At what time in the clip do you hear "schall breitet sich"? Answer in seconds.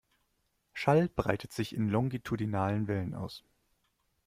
0.73-1.75